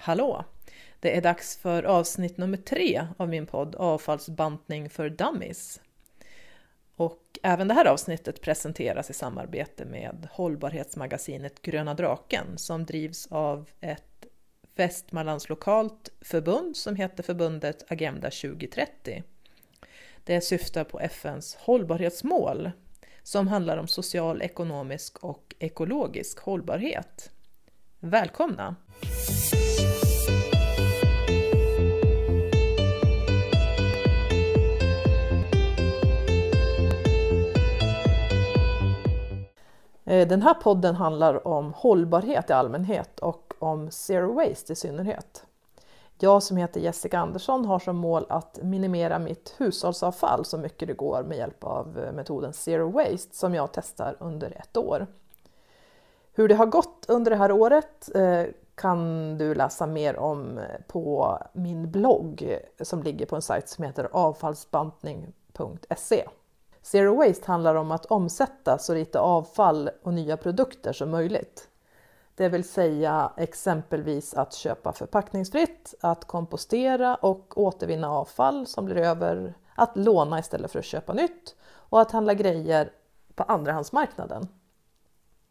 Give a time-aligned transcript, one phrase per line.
[0.00, 0.44] Hallå!
[1.00, 5.80] Det är dags för avsnitt nummer tre av min podd Avfallsbantning för dummies.
[6.96, 13.70] Och även det här avsnittet presenteras i samarbete med hållbarhetsmagasinet Gröna Draken som drivs av
[13.80, 14.26] ett
[14.76, 19.22] Västmanlands lokalt förbund som heter förbundet Agenda 2030.
[20.24, 22.70] Det syftar på FNs hållbarhetsmål
[23.22, 27.30] som handlar om social, ekonomisk och ekologisk hållbarhet.
[28.00, 28.76] Välkomna!
[40.08, 45.44] Eh, den här podden handlar om hållbarhet i allmänhet och om zero waste i synnerhet.
[46.18, 50.94] Jag som heter Jessica Andersson har som mål att minimera mitt hushållsavfall så mycket det
[50.94, 55.06] går med hjälp av eh, metoden Zero Waste som jag testar under ett år.
[56.32, 58.44] Hur det har gått under det här året eh,
[58.74, 64.08] kan du läsa mer om på min blogg som ligger på en sajt som heter
[64.12, 66.24] avfallsbantning.se.
[66.90, 71.68] Zero Waste handlar om att omsätta så lite avfall och nya produkter som möjligt.
[72.34, 79.54] Det vill säga exempelvis att köpa förpackningsfritt, att kompostera och återvinna avfall som blir över,
[79.74, 82.92] att låna istället för att köpa nytt och att handla grejer
[83.34, 84.48] på andrahandsmarknaden.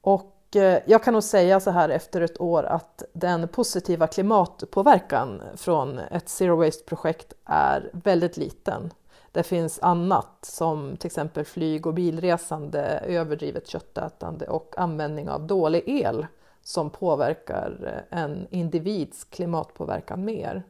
[0.02, 5.42] Och eh, jag kan nog säga så här efter ett år att den positiva klimatpåverkan
[5.56, 8.92] från ett Zero Waste-projekt är väldigt liten.
[9.38, 15.84] Det finns annat som till exempel flyg och bilresande, överdrivet köttätande och användning av dålig
[15.86, 16.28] el
[16.62, 20.64] som påverkar en individs klimatpåverkan mer.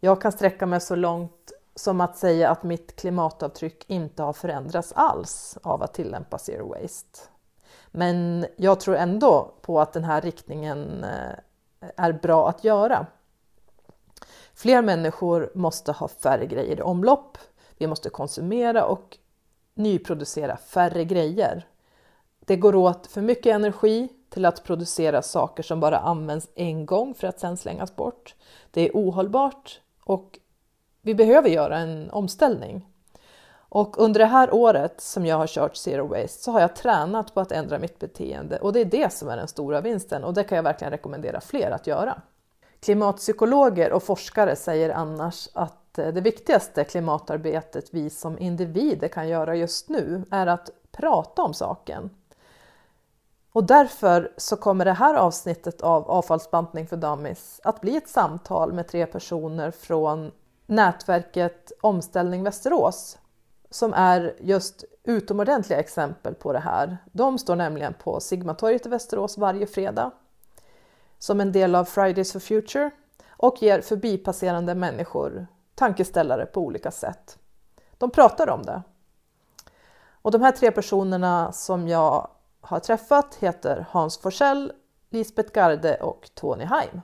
[0.00, 4.92] Jag kan sträcka mig så långt som att säga att mitt klimatavtryck inte har förändrats
[4.92, 7.20] alls av att tillämpa zero waste.
[7.90, 13.06] Men jag tror ändå på att den här riktningen eh, är bra att göra.
[14.54, 17.38] Fler människor måste ha färre grejer i omlopp
[17.78, 19.18] vi måste konsumera och
[19.74, 21.66] nyproducera färre grejer.
[22.40, 27.14] Det går åt för mycket energi till att producera saker som bara används en gång
[27.14, 28.34] för att sedan slängas bort.
[28.70, 30.38] Det är ohållbart och
[31.02, 32.88] vi behöver göra en omställning.
[33.68, 37.34] Och under det här året som jag har kört Zero Waste så har jag tränat
[37.34, 40.34] på att ändra mitt beteende och det är det som är den stora vinsten och
[40.34, 42.22] det kan jag verkligen rekommendera fler att göra.
[42.80, 49.56] Klimatpsykologer och forskare säger annars att Eh, det viktigaste klimatarbetet vi som individer kan göra
[49.56, 52.10] just nu är att prata om saken.
[53.52, 58.72] Och därför så kommer det här avsnittet av Avfallsbantning för dummies att bli ett samtal
[58.72, 60.32] med tre personer från
[60.66, 63.18] nätverket Omställning Västerås
[63.70, 66.98] som är just utomordentliga exempel på det här.
[67.12, 70.10] De står nämligen på Sigmatorget i Västerås varje fredag
[71.18, 72.90] som en del av Fridays for Future
[73.28, 77.38] och ger förbipasserande människor tankeställare på olika sätt.
[77.98, 78.82] De pratar om det.
[80.22, 82.28] Och de här tre personerna som jag
[82.60, 84.72] har träffat heter Hans Forsell,
[85.10, 87.00] Lisbeth Garde och Tony Heim.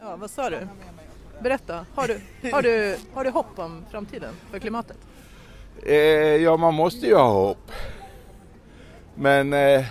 [0.00, 0.68] Ja, vad sa du?
[1.40, 2.20] Berätta, har du,
[2.52, 4.96] har du, har du hopp om framtiden för klimatet?
[5.82, 5.96] Eh,
[6.36, 7.72] ja, man måste ju ha hopp.
[9.14, 9.84] Men eh,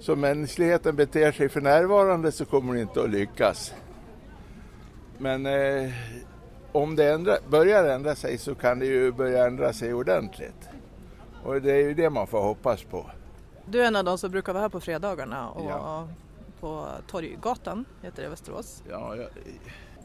[0.00, 3.74] som mänskligheten beter sig för närvarande så kommer det inte att lyckas.
[5.18, 5.92] Men eh,
[6.72, 10.68] om det ändra, börjar ändra sig så kan det ju börja ändra sig ordentligt.
[11.44, 13.10] Och det är ju det man får hoppas på.
[13.66, 16.08] Du är en av de som brukar vara här på fredagarna och ja.
[16.60, 18.82] på Torggatan, heter det Västerås.
[18.90, 19.28] Ja, jag,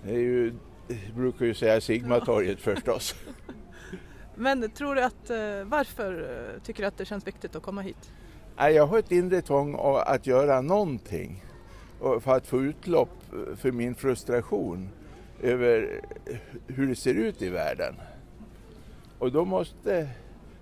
[0.03, 0.53] det är ju,
[0.87, 2.73] jag brukar ju säga Sigmatorget ja.
[2.73, 3.15] förstås.
[4.35, 7.81] Men tror du att, eh, varför eh, tycker du att det känns viktigt att komma
[7.81, 8.11] hit?
[8.57, 9.75] Jag har ett inre tvång
[10.05, 11.45] att göra någonting
[11.99, 13.23] för att få utlopp
[13.57, 14.89] för min frustration
[15.43, 16.01] över
[16.67, 17.95] hur det ser ut i världen.
[19.19, 20.09] Och då måste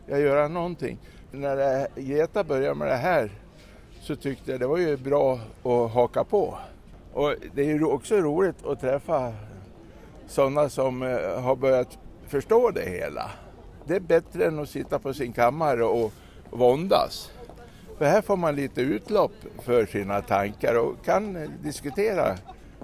[0.05, 0.97] jag göra någonting.
[1.31, 3.31] När Greta började med det här
[4.01, 6.57] så tyckte jag det var ju bra att haka på.
[7.13, 9.33] Och det är ju också roligt att träffa
[10.27, 13.31] sådana som eh, har börjat förstå det hela.
[13.85, 16.13] Det är bättre än att sitta på sin kammare och
[16.49, 17.31] våndas.
[17.97, 22.37] För här får man lite utlopp för sina tankar och kan diskutera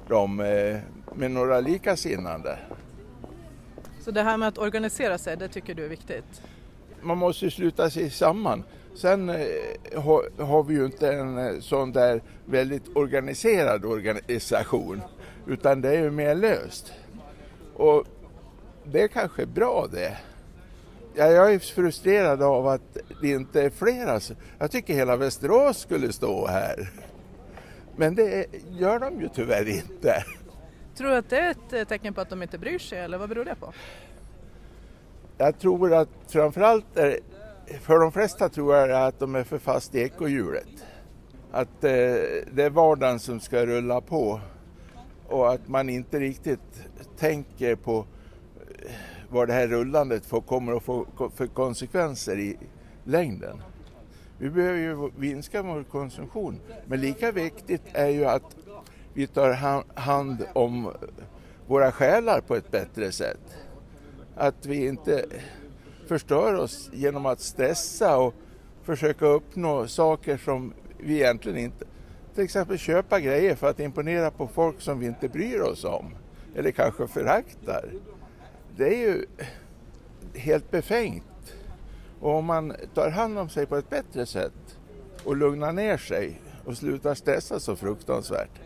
[0.07, 0.77] dem eh,
[1.15, 2.59] med några likasinnande.
[3.99, 6.41] Så det här med att organisera sig, det tycker du är viktigt?
[7.01, 8.63] Man måste sluta sig samman.
[8.95, 9.37] Sen eh,
[9.95, 15.01] har, har, vi ju inte en eh, sån där väldigt organiserad organisation
[15.47, 16.93] utan det är ju mer löst.
[17.75, 18.05] Och
[18.83, 20.17] det är kanske bra det.
[21.15, 24.19] Ja, jag är frustrerad av att det inte är flera.
[24.59, 26.91] Jag tycker hela Västerås skulle stå här.
[27.95, 30.23] Men det gör de ju tyvärr inte.
[30.97, 33.17] Tror du att det är ett eh, tecken på att de inte bryr sig eller
[33.17, 33.73] vad beror det på?
[35.37, 37.19] Jag tror att framförallt är,
[37.81, 40.85] för de flesta tror jag att de är för fast i ekohjulet.
[41.51, 41.91] Att eh,
[42.51, 44.39] det är vardagen som ska rulla på
[45.27, 46.83] och att man inte riktigt
[47.17, 48.91] tänker på eh,
[49.29, 51.05] vad det här rullandet får, kommer att få
[51.35, 52.57] för konsekvenser i
[53.03, 53.61] längden.
[54.37, 58.55] Vi behöver ju minska vår konsumtion, men lika viktigt är ju att
[59.17, 59.51] vi tar
[59.99, 60.93] hand om
[61.67, 63.57] våra själar på ett bättre sätt.
[64.35, 65.25] Att vi inte
[66.07, 68.33] förstör oss genom att stressa och
[68.83, 71.85] försöka uppnå saker som vi egentligen inte...
[72.35, 76.15] Till exempel köpa grejer för att imponera på folk som vi inte bryr oss om
[76.55, 77.89] eller kanske föraktar.
[78.75, 79.25] Det är ju
[80.35, 81.55] helt befängt.
[82.19, 84.77] Och om man tar hand om sig på ett bättre sätt
[85.23, 88.61] och lugnar ner sig och slutar stressa så fruktansvärt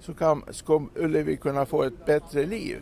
[0.00, 2.80] så kan, skulle vi kunna få ett bättre liv.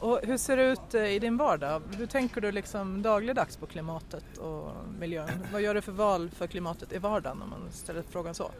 [0.00, 1.82] Och hur ser det ut eh, i din vardag?
[1.98, 5.46] Hur tänker du liksom dagligdags på klimatet och miljön?
[5.52, 8.50] Vad gör du för val för klimatet i vardagen om man ställer frågan så?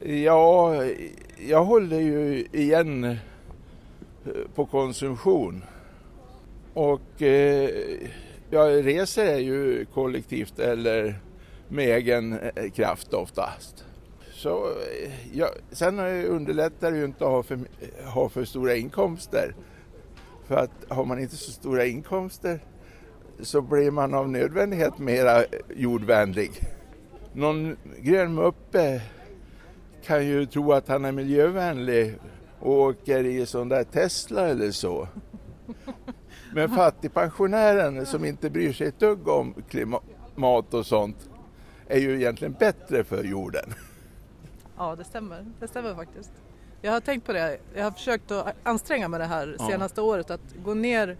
[0.00, 0.84] Ja,
[1.48, 3.16] jag håller ju igen eh,
[4.54, 5.64] på konsumtion.
[6.74, 7.70] Och eh,
[8.50, 11.20] ja, resor är ju kollektivt eller
[11.68, 12.38] med egen
[12.74, 13.84] kraft oftast.
[14.38, 14.72] Så,
[15.32, 17.58] ja, sen underlättar det ju inte att ha för,
[18.04, 19.54] ha för stora inkomster.
[20.46, 22.60] För att har man inte så stora inkomster
[23.40, 25.44] så blir man av nödvändighet mera
[25.74, 26.50] jordvänlig.
[27.32, 29.02] Någon grön muppe
[30.04, 32.18] kan ju tro att han är miljövänlig
[32.60, 35.08] och åker i sån där Tesla eller så.
[36.54, 41.28] Men fattigpensionären som inte bryr sig ett dugg om klimat och sånt
[41.86, 43.74] är ju egentligen bättre för jorden.
[44.78, 45.46] Ja, det stämmer.
[45.60, 46.30] Det stämmer faktiskt.
[46.82, 47.58] Jag har tänkt på det.
[47.74, 49.66] Jag har försökt att anstränga mig det här ja.
[49.66, 51.16] senaste året att gå ner,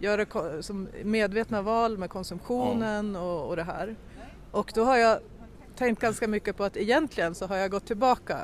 [0.00, 3.20] göra som medvetna val med konsumtionen ja.
[3.20, 3.96] och, och det här.
[4.50, 5.18] Och då har jag
[5.76, 8.38] tänkt ganska mycket på att egentligen så har jag gått tillbaka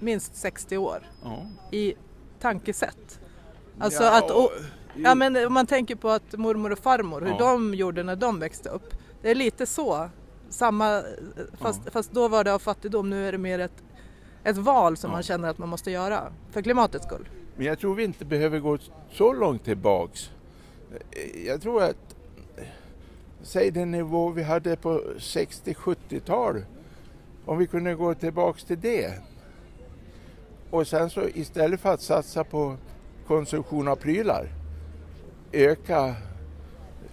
[0.00, 1.46] minst 60 år ja.
[1.70, 1.94] i
[2.40, 3.20] tankesätt.
[3.78, 4.50] Alltså ja, att, och,
[4.96, 8.38] ja men om man tänker på att mormor och farmor, hur de gjorde när de
[8.38, 8.94] växte upp.
[9.22, 10.08] Det är lite så
[10.54, 11.02] samma,
[11.58, 11.90] fast, ja.
[11.90, 13.82] fast då var det av fattigdom, nu är det mer ett,
[14.44, 15.16] ett val som ja.
[15.16, 17.28] man känner att man måste göra för klimatets skull.
[17.56, 18.78] Men jag tror vi inte behöver gå
[19.10, 20.30] så långt tillbaks.
[21.46, 22.16] Jag tror att,
[23.42, 26.64] säg den nivå vi hade på 60-70-tal,
[27.44, 29.12] om vi kunde gå tillbaks till det.
[30.70, 32.76] Och sen så istället för att satsa på
[33.26, 34.48] konsumtion av prylar,
[35.52, 36.14] öka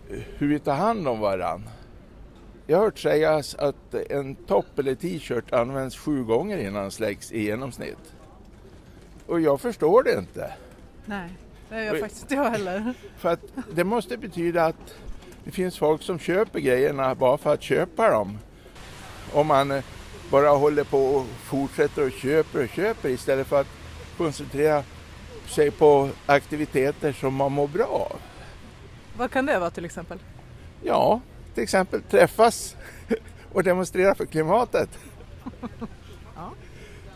[0.09, 1.69] hur vi tar hand om varandra.
[2.71, 7.31] Jag har hört sägas att en topp eller t-shirt används sju gånger innan den släcks
[7.31, 8.13] i genomsnitt.
[9.27, 10.53] Och jag förstår det inte.
[11.05, 11.29] Nej,
[11.69, 12.93] det gör faktiskt inte jag heller.
[13.17, 13.39] För att
[13.73, 14.95] det måste betyda att
[15.43, 18.37] det finns folk som köper grejerna bara för att köpa dem.
[19.33, 19.81] Om man
[20.29, 23.67] bara håller på och fortsätter och köper och köper istället för att
[24.17, 24.83] koncentrera
[25.47, 28.19] sig på aktiviteter som man mår bra av.
[29.17, 30.19] Vad kan det vara till exempel?
[30.83, 31.21] Ja,
[31.53, 32.75] till exempel träffas
[33.53, 34.89] och demonstrera för klimatet.
[36.35, 36.51] Ja.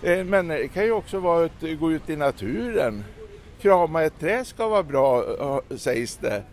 [0.10, 3.04] Eh, men det kan ju också vara att gå ut i naturen.
[3.62, 6.44] Krama ett träd ska vara bra sägs det.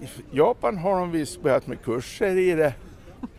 [0.00, 2.74] I Japan har de visst börjat med kurser i det.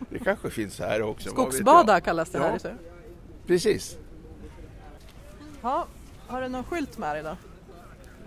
[0.10, 1.30] Det kanske finns här också.
[1.30, 2.60] Skogsbada kallas det här.
[2.64, 2.70] Ja.
[3.48, 3.98] Precis.
[5.62, 5.88] Ja,
[6.28, 7.38] har du någon skylt med dig då?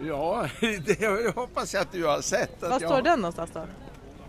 [0.07, 2.63] Ja, det hoppas jag att du har sett.
[2.63, 3.05] Var står jag...
[3.05, 3.61] den någonstans då?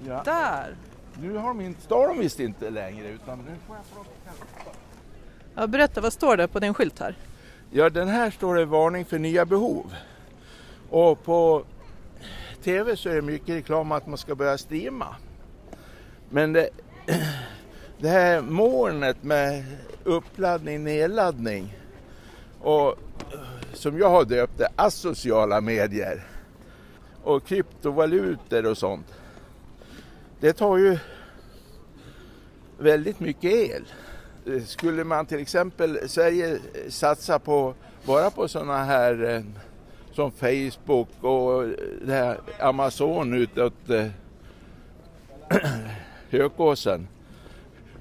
[0.08, 0.22] Ja.
[0.26, 0.76] Där!
[1.22, 4.78] Nu har de inte, står de visst inte längre utan nu får jag plocka.
[5.56, 7.16] Ja, berätta, vad står det på din skylt här?
[7.72, 9.94] Ja, den här står det varning för nya behov.
[10.90, 11.64] Och på
[12.64, 15.16] TV så är det mycket reklam att man ska börja streama.
[16.30, 16.70] Men det,
[17.98, 19.64] det här molnet med
[20.04, 21.78] uppladdning, nedladdning
[22.62, 22.96] och
[23.74, 26.28] som jag har döpt det, asociala medier
[27.24, 29.19] och kryptovalutor och sånt
[30.40, 30.98] det tar ju
[32.78, 33.86] väldigt mycket el.
[34.66, 37.74] Skulle man till exempel Sverige satsa på
[38.06, 39.42] bara på sådana här eh,
[40.12, 41.68] som Facebook och
[42.06, 44.08] det här Amazon utåt eh,
[46.30, 47.08] Hökåsen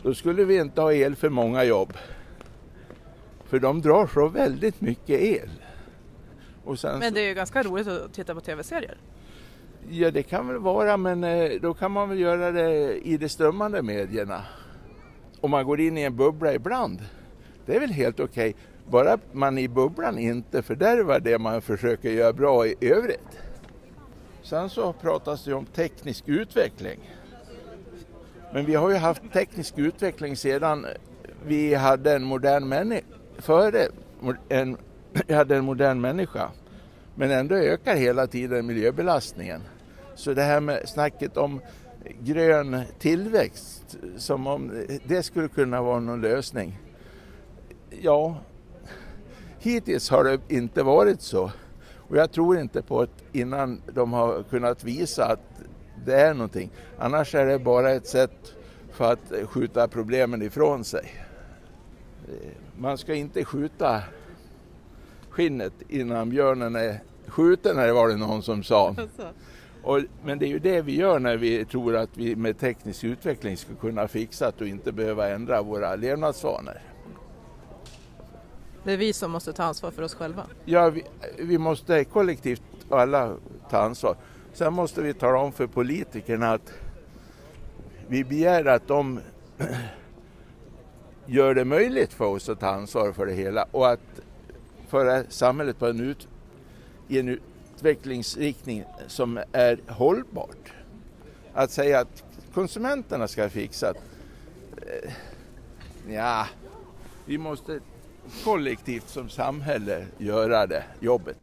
[0.02, 1.92] då skulle vi inte ha el för många jobb.
[3.44, 5.50] För de drar så väldigt mycket el.
[6.82, 8.98] Men det är ju ganska roligt att titta på tv-serier.
[9.90, 13.28] Ja, det kan väl vara, men eh, då kan man väl göra det i de
[13.28, 14.44] strömmande medierna.
[15.40, 16.98] Om man går in i en bubbla ibland,
[17.66, 18.50] det är väl helt okej.
[18.50, 18.62] Okay.
[18.90, 23.38] bara man i bubblan inte fördärvar det man försöker göra bra i övrigt.
[24.42, 27.10] Sen så pratas det om teknisk utveckling.
[28.52, 30.86] Men vi har ju haft teknisk utveckling sedan
[31.46, 33.06] vi hade en modern människa,
[33.38, 33.88] före
[34.48, 34.76] en,
[35.26, 36.50] vi hade en modern människa.
[37.14, 39.60] Men ändå ökar hela tiden miljöbelastningen.
[40.18, 41.60] Så det här med snacket om
[42.20, 46.78] grön tillväxt, som om det skulle kunna vara någon lösning.
[47.90, 48.36] Ja,
[49.58, 51.50] hittills har det inte varit så.
[51.96, 55.62] Och jag tror inte på att innan de har kunnat visa att
[56.06, 56.70] det är någonting.
[56.98, 58.54] Annars är det bara ett sätt
[58.92, 61.10] för att skjuta problemen ifrån sig.
[62.76, 64.02] Man ska inte skjuta
[65.30, 68.88] skinnet innan björnen är skjuten, det var det någon som sa.
[68.88, 69.28] Alltså.
[69.88, 73.04] Och, men det är ju det vi gör när vi tror att vi med teknisk
[73.04, 76.80] utveckling ska kunna fixa det och inte behöva ändra våra levnadsvanor.
[78.84, 80.42] Det är vi som måste ta ansvar för oss själva?
[80.64, 81.04] Ja, vi,
[81.38, 83.36] vi måste kollektivt alla
[83.70, 84.16] ta ansvar.
[84.52, 86.72] Sen måste vi tala om för politikerna att
[88.08, 89.20] vi begär att de
[91.26, 94.20] gör det möjligt för oss att ta ansvar för det hela och att
[94.88, 96.28] föra samhället på en ut,
[97.08, 97.40] i en
[97.78, 100.72] utvecklingsriktning som är hållbart.
[101.54, 103.94] Att säga att konsumenterna ska fixa
[104.76, 105.12] eh,
[106.14, 106.46] ja,
[107.26, 107.80] vi måste
[108.44, 111.36] kollektivt som samhälle göra det jobbet.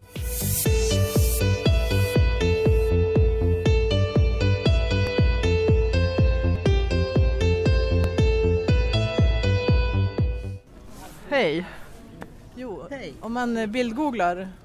[11.30, 11.66] Hej!
[12.56, 13.14] Jo, Hej.
[13.20, 14.65] om man bildgooglar eh,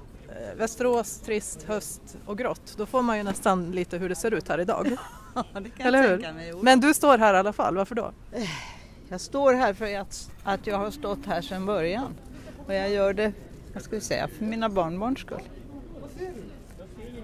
[0.55, 4.49] Västerås, trist, höst och grått, då får man ju nästan lite hur det ser ut
[4.49, 4.87] här idag.
[5.35, 6.53] Ja, det kan Eller jag tänka mig.
[6.61, 8.11] Men du står här i alla fall, varför då?
[9.09, 12.15] Jag står här för att, att jag har stått här sedan början.
[12.67, 13.33] Och jag gör det,
[13.73, 15.41] vad ska vi säga, för mina barnbarns skull.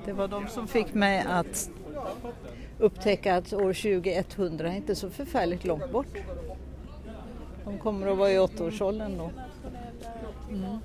[0.05, 1.69] Det var de som fick mig att
[2.79, 6.17] upptäcka att år 2100 är inte så förfärligt långt bort.
[7.65, 9.31] De kommer att vara i åttaårsåldern då.
[10.49, 10.79] Mm.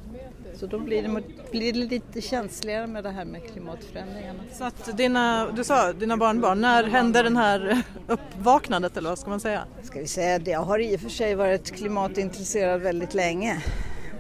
[0.55, 4.43] Så då blir det, blir det lite känsligare med det här med klimatförändringarna.
[4.53, 9.31] Så att dina, du sa dina barnbarn, när hände den här uppvaknandet eller vad ska
[9.31, 9.65] man säga?
[9.83, 13.63] Ska vi säga det, jag har i och för sig varit klimatintresserad väldigt länge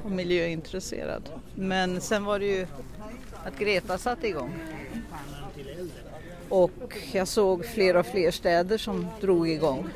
[0.04, 1.22] och miljöintresserad.
[1.54, 2.66] Men sen var det ju
[3.44, 4.50] att Greta satte igång.
[6.52, 9.88] Och jag såg fler och fler städer som drog igång.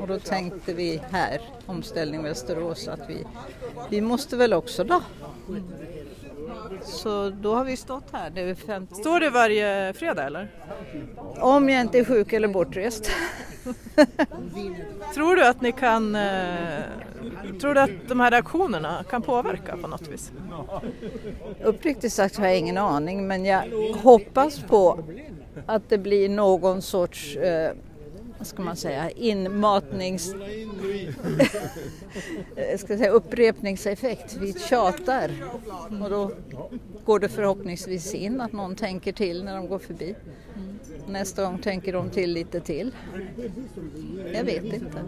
[0.00, 3.24] Och då tänkte vi här, Omställning Västerås, att vi,
[3.90, 5.02] vi måste väl också då.
[6.82, 8.30] Så då har vi stått här.
[8.30, 8.94] Det är 50.
[8.94, 10.48] Står du varje fredag eller?
[11.36, 13.10] Om jag inte är sjuk eller bortrest.
[15.14, 16.82] tror du att ni kan, eh,
[17.60, 20.32] tror du att de här reaktionerna kan påverka på något vis?
[21.64, 23.62] Uppriktigt sagt har jag ingen aning men jag
[24.02, 25.04] hoppas på
[25.66, 27.72] att det blir någon sorts eh,
[28.38, 30.34] vad ska man säga, inmatnings...
[32.78, 34.36] ska säga, upprepningseffekt.
[34.40, 35.30] Vi tjatar
[36.02, 36.30] och då
[37.04, 40.14] går det förhoppningsvis in att någon tänker till när de går förbi.
[41.08, 42.90] Nästa gång tänker de till lite till.
[44.32, 45.04] Jag vet inte.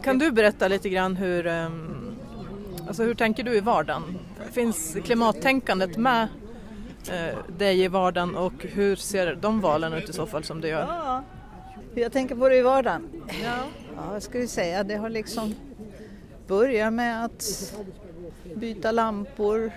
[0.04, 2.16] Kan du berätta lite grann hur, ehm,
[2.86, 4.18] alltså hur tänker du i vardagen?
[4.52, 6.28] Finns klimattänkandet med
[7.08, 10.68] eh, dig i vardagen och hur ser de valen ut i så fall som du
[10.68, 10.80] gör?
[10.80, 11.24] Ja,
[11.94, 13.08] hur jag tänker på det i vardagen?
[13.42, 13.56] Ja.
[13.96, 14.84] ja, vad ska vi säga?
[14.84, 15.54] Det har liksom
[16.46, 17.74] börjat med att
[18.54, 19.72] byta lampor,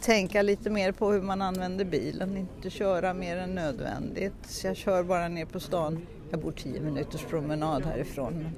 [0.00, 4.34] tänka lite mer på hur man använder bilen, inte köra mer än nödvändigt.
[4.46, 6.06] Så jag kör bara ner på stan.
[6.30, 8.32] Jag bor tio minuters promenad härifrån.
[8.32, 8.52] Men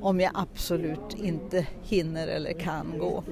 [0.00, 3.24] om jag absolut inte hinner eller kan gå.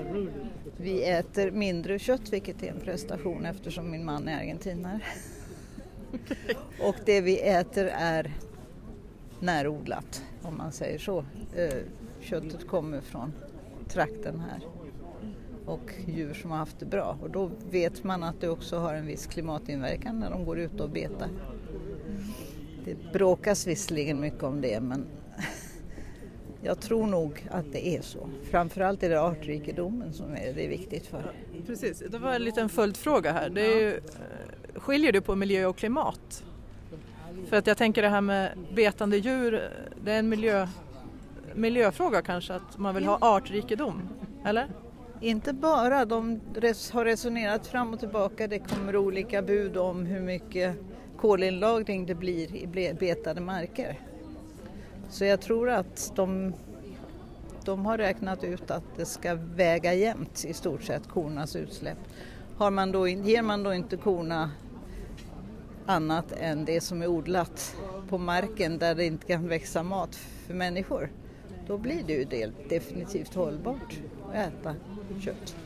[0.76, 5.00] Vi äter mindre kött vilket är en prestation eftersom min man är argentinare.
[6.82, 8.32] Och det vi äter är
[9.40, 11.25] närodlat om man säger så.
[11.56, 11.75] Eh,
[12.20, 13.32] köttet kommer från
[13.88, 14.60] trakten här
[15.66, 18.94] och djur som har haft det bra och då vet man att det också har
[18.94, 21.28] en viss klimatinverkan när de går ut och betar.
[22.84, 25.06] Det bråkas visserligen mycket om det men
[26.62, 28.28] jag tror nog att det är så.
[28.50, 31.32] Framförallt är det artrikedomen som är det är viktigt för.
[31.66, 33.50] Precis, det var en liten följdfråga här.
[33.50, 36.44] Det är ju, eh, skiljer du på miljö och klimat?
[37.48, 39.70] För att jag tänker det här med betande djur,
[40.04, 40.68] det är en miljö,
[41.54, 44.08] miljöfråga kanske att man vill ha artrikedom,
[44.44, 44.68] eller?
[45.20, 46.40] Inte bara, de
[46.92, 48.46] har resonerat fram och tillbaka.
[48.46, 50.76] Det kommer olika bud om hur mycket
[51.16, 54.07] kolinlagring det blir i betade marker.
[55.08, 56.54] Så jag tror att de,
[57.64, 61.98] de har räknat ut att det ska väga jämnt i stort sett kornas utsläpp.
[62.56, 64.50] Har man då, ger man då inte korna
[65.86, 67.76] annat än det som är odlat
[68.08, 71.10] på marken där det inte kan växa mat för människor,
[71.66, 73.98] då blir det ju definitivt hållbart
[74.28, 74.74] att äta
[75.20, 75.56] kött.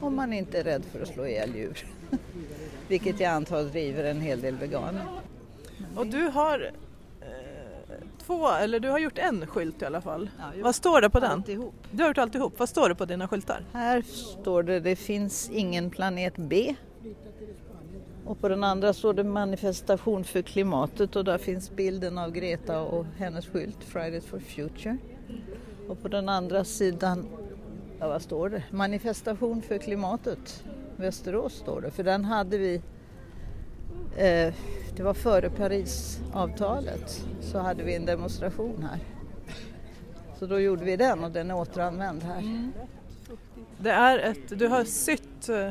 [0.00, 1.86] Om man inte är rädd för att slå ihjäl djur.
[2.88, 5.06] Vilket jag antar driver en hel del veganer.
[5.96, 6.70] Och du har
[8.26, 10.30] två, eller du har gjort en skylt i alla fall.
[10.38, 11.30] Ja, Vad står det på den?
[11.30, 11.74] Alltihop.
[11.90, 12.58] Du har gjort alltihop.
[12.58, 13.64] Vad står det på dina skyltar?
[13.72, 16.74] Här står det det finns ingen planet B.
[18.24, 22.80] Och på den andra står det manifestation för klimatet och där finns bilden av Greta
[22.80, 24.96] och hennes skylt Fridays for Future.
[25.88, 27.26] Och på den andra sidan,
[27.98, 28.62] ja vad står det?
[28.70, 30.64] Manifestation för klimatet.
[30.96, 32.82] Västerås står det, för den hade vi
[34.16, 34.54] eh,
[34.96, 39.00] det var före Parisavtalet så hade vi en demonstration här.
[40.38, 42.38] Så då gjorde vi den och den är återanvänd här.
[42.38, 42.72] Mm.
[43.78, 45.70] Det är ett, du har sytt, eh,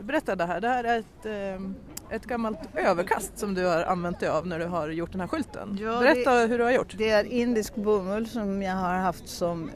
[0.00, 4.20] berätta det här, det här är ett, eh, ett gammalt överkast som du har använt
[4.20, 5.78] dig av när du har gjort den här skylten.
[5.80, 6.94] Ja, berätta det, hur du har gjort.
[6.98, 9.70] Det är indisk bomull som jag har haft som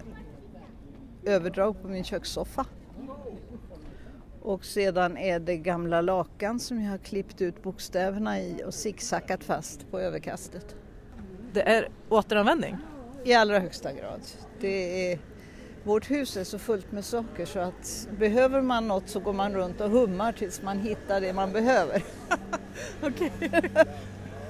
[1.24, 2.66] överdrag på min kökssoffa.
[4.42, 9.44] Och sedan är det gamla lakan som jag har klippt ut bokstäverna i och zigzackat
[9.44, 10.76] fast på överkastet.
[11.52, 12.76] Det är återanvändning?
[13.24, 14.20] I allra högsta grad.
[14.60, 15.18] Det är,
[15.84, 19.54] vårt hus är så fullt med saker så att behöver man något så går man
[19.54, 22.02] runt och hummar tills man hittar det man behöver.
[23.02, 23.32] Okej.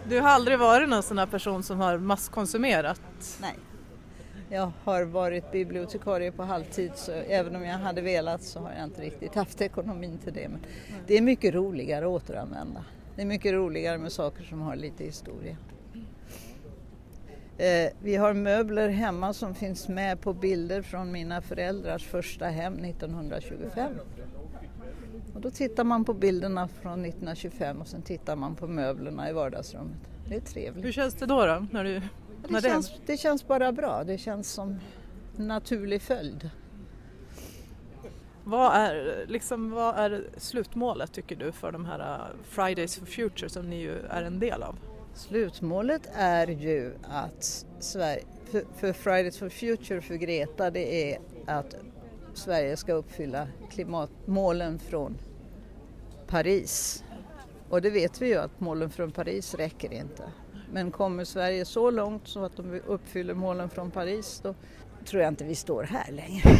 [0.09, 3.01] Du har aldrig varit någon sån här person som har masskonsumerat?
[3.41, 3.59] Nej.
[4.52, 8.85] Jag har varit bibliotekarie på halvtid så även om jag hade velat så har jag
[8.85, 10.49] inte riktigt haft ekonomin till det.
[10.49, 10.61] Men
[11.07, 12.85] det är mycket roligare att återanvända.
[13.16, 15.57] Det är mycket roligare med saker som har lite historia.
[17.59, 22.85] Eh, vi har möbler hemma som finns med på bilder från mina föräldrars första hem
[22.85, 23.92] 1925.
[25.35, 29.32] Och då tittar man på bilderna från 1925 och sen tittar man på möblerna i
[29.32, 29.99] vardagsrummet.
[30.28, 30.84] Det är trevligt.
[30.84, 31.47] Hur känns det då?
[31.47, 32.02] då när du
[32.49, 34.81] det, känns, det känns bara bra, det känns som
[35.37, 36.50] en naturlig följd.
[38.45, 43.49] Vad är, liksom, vad är slutmålet tycker du för de här uh, Fridays for Future
[43.49, 44.79] som ni ju är en del av?
[45.15, 51.75] Slutmålet är ju att Sverige, för, för Fridays for Future för Greta det är att
[52.35, 55.19] Sverige ska uppfylla klimatmålen från
[56.26, 57.05] Paris.
[57.69, 60.23] Och det vet vi ju att målen från Paris räcker inte.
[60.73, 64.54] Men kommer Sverige så långt så att de uppfyller målen från Paris då
[65.04, 66.43] tror jag inte vi står här längre.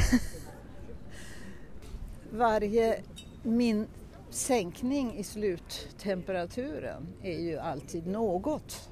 [2.33, 3.03] Varje
[3.43, 3.87] min
[4.31, 8.91] sänkning i sluttemperaturen är ju alltid något.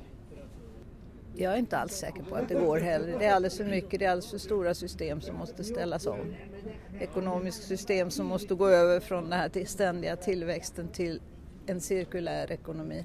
[1.36, 3.18] Jag är inte alls säker på att det går heller.
[3.18, 6.34] Det är alldeles för mycket, det är alldeles för stora system som måste ställas om.
[7.00, 11.20] Ekonomiskt system som måste gå över från den här ständiga tillväxten till
[11.66, 13.04] en cirkulär ekonomi.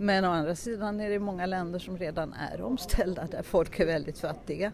[0.00, 3.86] Men å andra sidan är det många länder som redan är omställda där folk är
[3.86, 4.72] väldigt fattiga.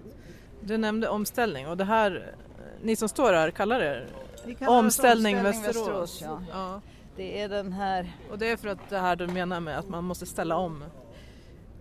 [0.60, 2.34] Du nämnde omställning och det här,
[2.82, 4.06] ni som står här kallar det
[4.44, 5.76] omställning, omställning Västerås.
[5.76, 6.42] Västerås ja.
[6.50, 6.80] ja.
[7.16, 8.16] Det är den här...
[8.30, 10.84] Och det är för att det här du menar med att man måste ställa om?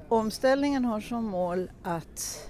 [0.07, 2.49] Omställningen har som mål att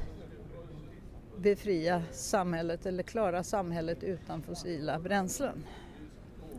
[1.37, 5.63] befria samhället eller klara samhället utan fossila bränslen.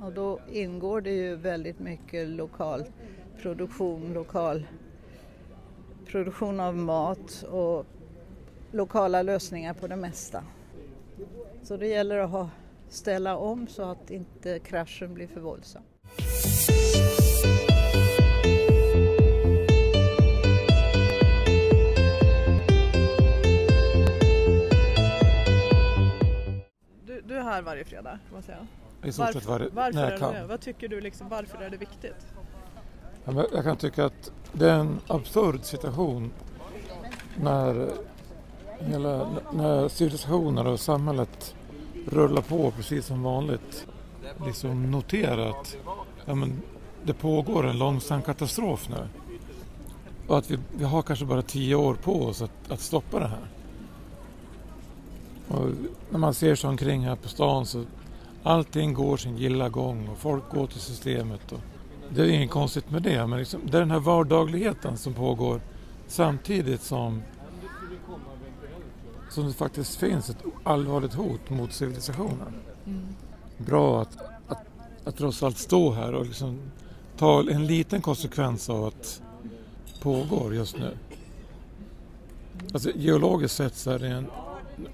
[0.01, 2.85] Och då ingår det ju väldigt mycket lokal
[3.43, 4.67] produktion, lokal
[6.07, 7.87] produktion av mat och
[8.73, 10.45] lokala lösningar på det mesta.
[11.63, 12.51] Så det gäller att ha,
[12.89, 15.83] ställa om så att inte kraschen blir för våldsam.
[27.07, 28.67] Du, du är här varje fredag kan man säga.
[29.05, 30.49] I stort sett varje, varför när jag kan.
[30.49, 32.27] Vad tycker du liksom, varför är det viktigt?
[33.35, 36.31] Jag kan tycka att det är en absurd situation
[37.37, 37.89] när,
[38.79, 41.55] hela, när civilisationer och samhället
[42.07, 43.87] rullar på precis som vanligt.
[44.47, 45.77] Liksom notera att
[46.25, 46.63] ja, men,
[47.05, 49.09] det pågår en långsam katastrof nu.
[50.27, 53.29] Och att vi, vi har kanske bara tio år på oss att, att stoppa det
[53.29, 53.47] här.
[55.49, 55.71] Och
[56.11, 57.85] när man ser sig omkring här på stan så
[58.43, 61.53] allting går sin gilla gång och folk går till systemet.
[61.53, 61.61] Och,
[62.15, 65.61] det är inget konstigt med det, men liksom, det är den här vardagligheten som pågår
[66.07, 67.23] samtidigt som,
[69.31, 72.55] som det faktiskt finns ett allvarligt hot mot civilisationen.
[72.87, 73.07] Mm.
[73.59, 74.17] Bra att,
[74.49, 74.65] att,
[75.05, 76.59] att trots allt stå här och liksom
[77.19, 79.23] ta en liten konsekvens av att
[80.03, 80.97] pågår just nu.
[82.73, 84.27] Alltså, geologiskt sett så är det en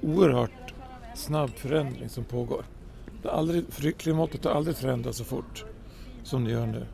[0.02, 0.74] oerhört
[1.14, 2.64] snabb förändring som pågår.
[3.22, 5.64] Det aldrig, klimatet har aldrig förändrats så fort
[6.22, 6.86] som det gör nu.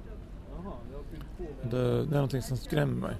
[1.63, 3.17] Det, det är någonting som skrämmer mig.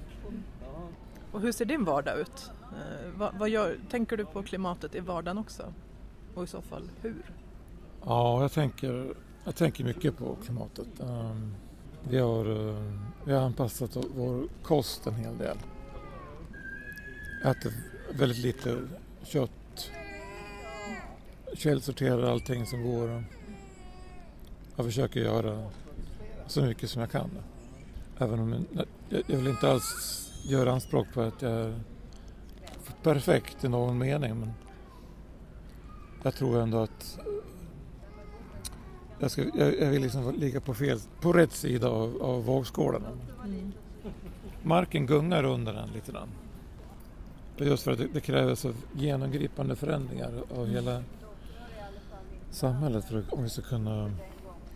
[1.31, 2.51] Och hur ser din vardag ut?
[2.61, 5.73] Eh, vad, vad gör, tänker du på klimatet i vardagen också?
[6.35, 7.31] Och i så fall hur?
[8.05, 10.87] Ja, jag tänker, jag tänker mycket på klimatet.
[10.99, 11.55] Um,
[12.09, 15.57] vi, har, uh, vi har anpassat vår kost en hel del.
[17.45, 17.73] Äter
[18.13, 18.81] väldigt lite
[19.23, 19.91] kött.
[21.53, 23.23] Källsorterar allting som går.
[24.75, 25.69] Jag försöker göra
[26.47, 27.29] så mycket som jag kan.
[28.21, 28.85] Även om jag,
[29.27, 31.73] jag vill inte alls göra anspråk på att jag är
[33.03, 34.39] perfekt i någon mening.
[34.39, 34.53] Men
[36.23, 37.19] jag tror ändå att
[39.19, 43.03] jag, ska, jag, jag vill liksom ligga på, fel, på rätt sida av, av vågskålen.
[43.45, 43.71] Mm.
[44.63, 46.29] Marken gungar under den lite grann.
[47.57, 50.69] Just för att det, det krävs genomgripande förändringar av mm.
[50.69, 51.03] hela
[52.51, 54.11] samhället för att, om vi ska kunna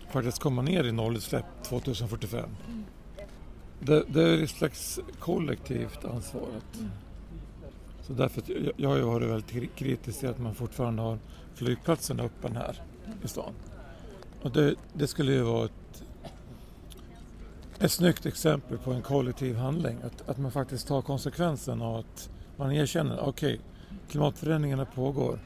[0.10, 2.40] faktiskt komma ner i nollutsläpp 2045.
[2.68, 2.84] Mm.
[3.86, 6.48] Det, det, är ett slags kollektivt ansvar.
[6.80, 6.90] Mm.
[8.02, 11.18] Så därför, jag, jag har ju varit väldigt kritisk till att man fortfarande har
[11.56, 12.82] flygplatsen öppen här
[13.24, 13.54] i stan.
[14.42, 16.04] Och det, det skulle ju vara ett,
[17.80, 19.98] ett snyggt exempel på en kollektiv handling.
[20.04, 23.60] Att, att man faktiskt tar konsekvensen av att man erkänner, okej, okay,
[24.10, 25.40] klimatförändringarna pågår.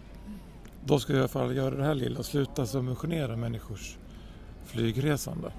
[0.86, 3.98] Då ska vi i alla fall göra det här lilla, sluta subventionera människors
[4.66, 5.52] flygresande.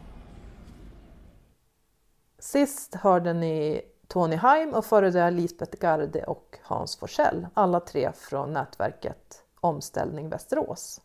[2.39, 8.13] Sist hörde ni Tony Heim och före det Lisbeth Garde och Hans Forsell, alla tre
[8.13, 11.01] från nätverket Omställning Västerås.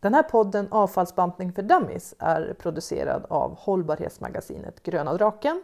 [0.00, 5.62] Den här podden Avfallsbantning för Dummies är producerad av hållbarhetsmagasinet Gröna Draken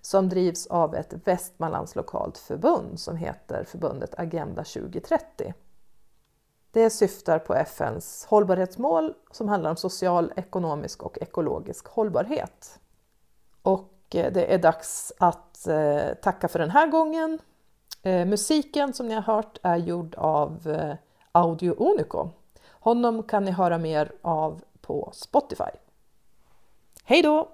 [0.00, 5.54] som drivs av ett Västmanlands lokalt förbund som heter förbundet Agenda 2030.
[6.70, 12.80] Det syftar på FNs hållbarhetsmål som handlar om social, ekonomisk och ekologisk hållbarhet.
[13.62, 17.38] Och Eh, det är dags att eh, tacka för den här gången.
[18.02, 20.76] Eh, musiken som ni har hört är gjord av
[21.32, 22.28] Audio Unico.
[22.68, 25.70] Honom kan ni höra mer av på Spotify.
[27.04, 27.48] Hej då!